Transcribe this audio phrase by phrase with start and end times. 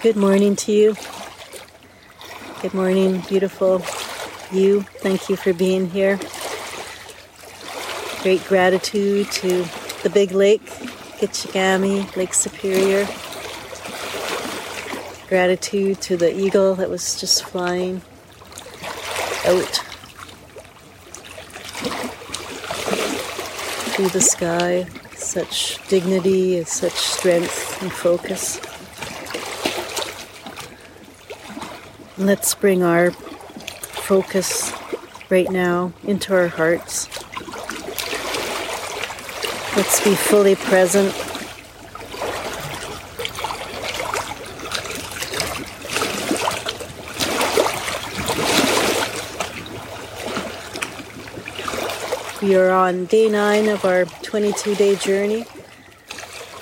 [0.00, 0.96] Good morning to you.
[2.62, 3.82] Good morning, beautiful
[4.52, 4.82] you.
[4.82, 6.20] Thank you for being here.
[8.22, 9.64] Great gratitude to
[10.04, 10.64] the big lake,
[11.18, 13.08] Gitchigami, Lake Superior.
[15.28, 18.00] Gratitude to the eagle that was just flying
[19.46, 19.82] out
[23.96, 24.86] through the sky.
[25.16, 28.60] Such dignity, and such strength and focus.
[32.18, 34.72] Let's bring our focus
[35.30, 37.06] right now into our hearts.
[39.76, 41.14] Let's be fully present.
[52.42, 55.44] We are on day nine of our 22 day journey,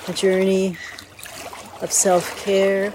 [0.07, 0.77] a journey
[1.81, 2.93] of self care,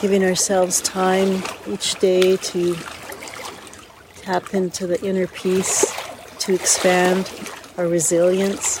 [0.00, 2.76] giving ourselves time each day to
[4.16, 5.94] tap into the inner peace,
[6.38, 7.30] to expand
[7.78, 8.78] our resilience,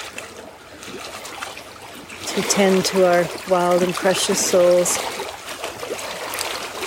[2.26, 4.96] to tend to our wild and precious souls,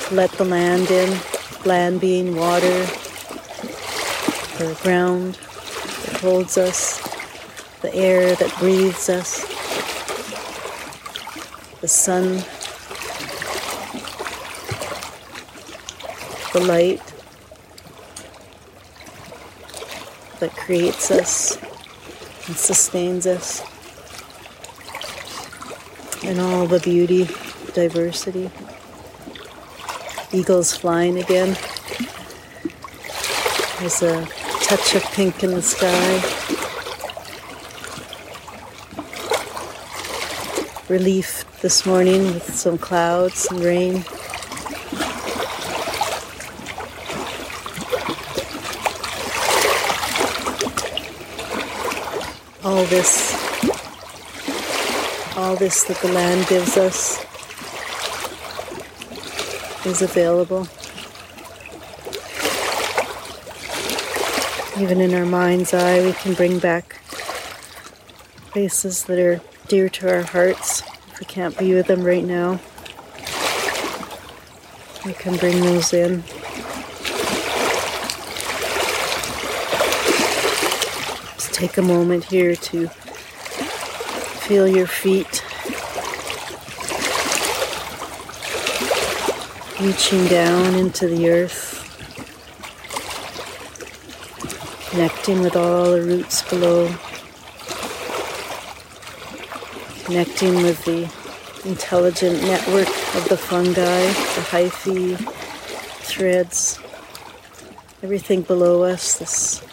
[0.07, 1.19] to let the land in,
[1.65, 2.85] land being water,
[4.57, 5.35] the ground
[6.05, 6.99] that holds us,
[7.81, 9.47] the air that breathes us,
[11.81, 12.43] the sun
[16.59, 17.01] the light
[20.39, 21.57] that creates us
[22.47, 23.61] and sustains us,
[26.23, 27.29] and all the beauty,
[27.73, 28.49] diversity.
[30.33, 31.57] Eagles flying again.
[33.79, 34.25] There's a
[34.61, 36.21] touch of pink in the sky.
[40.89, 44.03] Relief this morning with some clouds and rain.
[52.69, 53.33] All this,
[55.35, 57.17] all this that the land gives us
[59.87, 60.67] is available.
[64.79, 67.01] Even in our mind's eye, we can bring back
[68.51, 70.83] places that are dear to our hearts.
[71.07, 72.59] If we can't be with them right now,
[75.07, 76.23] we can bring those in.
[81.59, 82.87] Take a moment here to
[84.47, 85.43] feel your feet
[89.81, 91.83] reaching down into the earth,
[94.91, 96.87] connecting with all the roots below,
[100.05, 101.03] connecting with the
[101.69, 102.87] intelligent network
[103.17, 105.17] of the fungi, the hyphae,
[106.05, 106.79] threads,
[108.01, 109.68] everything below us, this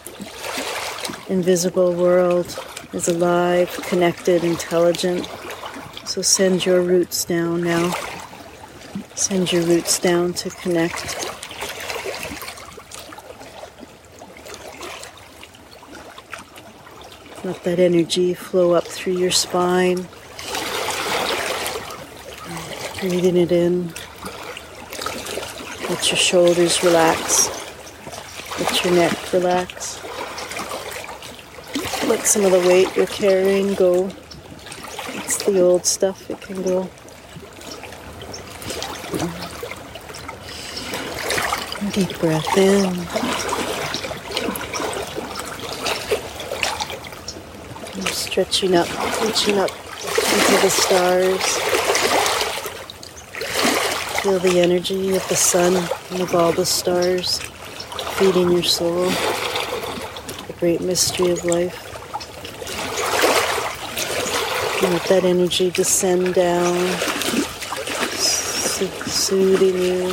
[1.29, 2.57] invisible world
[2.93, 5.25] is alive, connected, intelligent.
[6.05, 7.91] So send your roots down now.
[9.15, 11.25] Send your roots down to connect.
[17.43, 20.07] Let that energy flow up through your spine.
[23.01, 23.93] Breathing it in.
[25.89, 27.49] Let your shoulders relax.
[28.59, 30.06] Let your neck relax.
[32.07, 34.09] Let some of the weight you're carrying go.
[35.09, 36.89] It's the old stuff, it can go.
[41.91, 42.85] Deep breath in.
[47.93, 48.87] And stretching up,
[49.21, 51.57] reaching up into the stars.
[54.21, 55.75] Feel the energy of the sun
[56.11, 57.39] and of all the stars
[58.17, 59.09] feeding your soul.
[60.47, 61.86] The great mystery of life.
[64.79, 66.77] Let that energy descend down,
[69.07, 70.09] soothing you,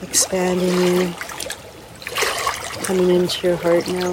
[0.00, 1.12] expanding you,
[2.84, 4.12] coming into your heart now.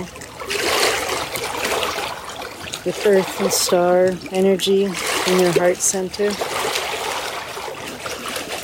[2.84, 6.32] With earth and star energy in your heart center.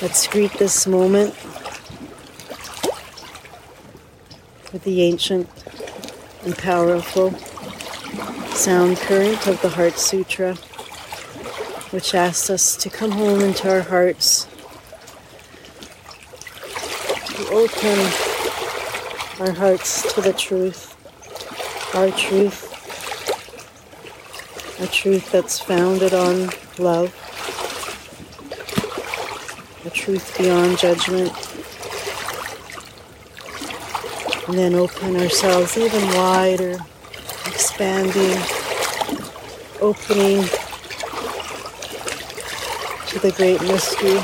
[0.01, 1.35] Let's greet this moment
[4.73, 5.47] with the ancient
[6.43, 7.31] and powerful
[8.53, 10.55] sound current of the Heart Sutra,
[11.91, 14.45] which asks us to come home into our hearts,
[17.27, 17.97] to open
[19.39, 20.95] our hearts to the truth,
[21.95, 22.67] our truth,
[24.79, 27.13] a truth that's founded on love,
[29.85, 31.31] a truth beyond judgment.
[34.47, 36.77] And then open ourselves even wider,
[37.81, 38.37] expanding,
[39.81, 40.43] opening
[43.07, 44.21] to the great mystery.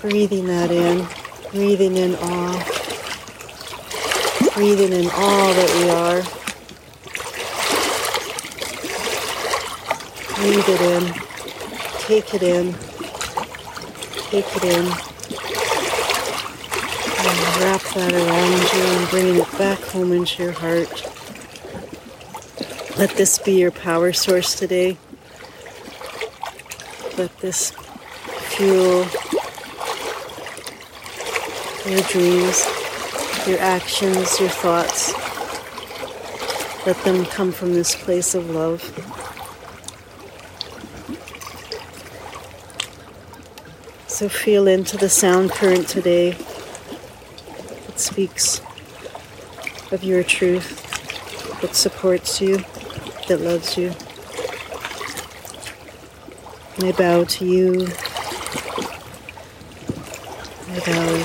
[0.00, 1.06] Breathing that in,
[1.52, 2.58] breathing in awe,
[4.54, 6.22] breathing in all that we are.
[10.34, 11.14] Breathe it in,
[12.00, 12.74] take it in,
[14.32, 14.84] take it in,
[17.20, 21.21] and wrap that around you and bring it back home into your heart.
[22.98, 24.98] Let this be your power source today.
[27.16, 27.72] Let this
[28.50, 29.06] fuel
[31.86, 32.64] your dreams,
[33.46, 35.12] your actions, your thoughts.
[36.86, 38.82] Let them come from this place of love.
[44.06, 46.36] So feel into the sound current today.
[47.88, 48.60] It speaks
[49.90, 50.78] of your truth,
[51.60, 52.64] that supports you,
[53.32, 53.90] that loves you.
[56.86, 57.86] I bow to you.
[60.68, 61.24] I bow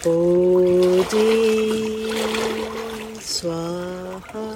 [0.03, 1.33] bodhi,
[3.33, 4.47] swaha.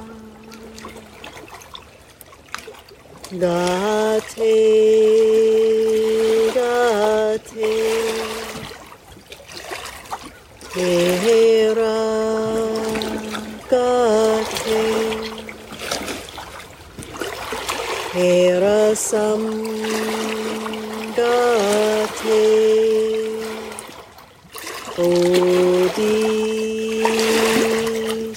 [3.31, 4.53] Gate,
[6.55, 7.67] gate,
[10.75, 11.48] hera,
[18.19, 19.43] hera sam,
[21.17, 22.39] gate,
[24.97, 26.17] bodhi,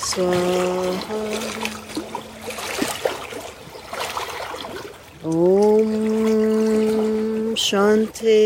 [0.07, 1.23] swaha.
[5.23, 5.91] Om
[7.65, 8.43] Shanti.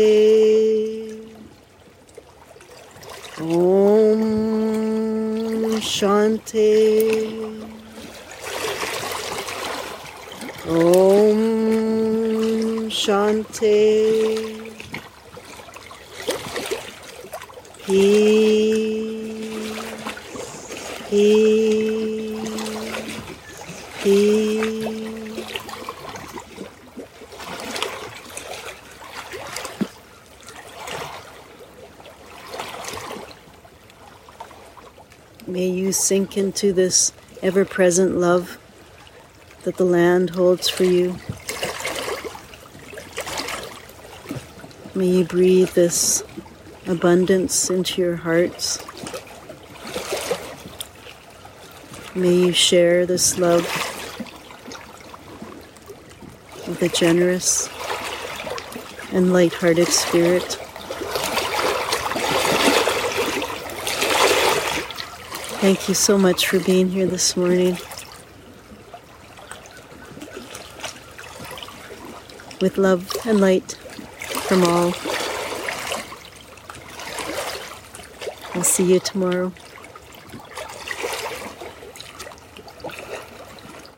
[3.40, 4.22] Om
[5.94, 7.06] Shanti.
[13.08, 14.72] Om Shanti.
[17.84, 19.06] Peace.
[21.08, 22.40] Peace.
[24.02, 24.66] Peace.
[35.46, 38.58] May you sink into this ever present love
[39.62, 41.16] that the land holds for you.
[44.96, 46.22] May you breathe this
[46.86, 48.78] abundance into your hearts.
[52.14, 53.64] May you share this love
[56.66, 57.68] with a generous
[59.12, 60.54] and light-hearted spirit.
[65.60, 67.76] Thank you so much for being here this morning.
[72.62, 73.76] With love and light
[74.46, 74.94] from all.
[78.54, 79.52] I'll see you tomorrow.